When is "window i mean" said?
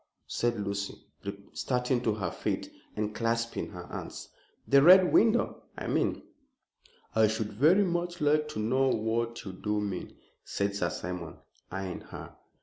5.13-6.23